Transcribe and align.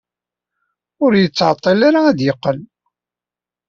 Ur 1.03 1.11
ittɛeṭṭil 1.15 1.79
ara 1.87 1.99
ad 2.09 2.15
d-yeqqel. 2.17 2.59